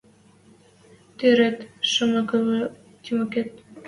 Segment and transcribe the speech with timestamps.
[1.17, 1.57] Тӹред
[1.91, 2.61] шумыкыжы,
[3.03, 3.49] Тимокет: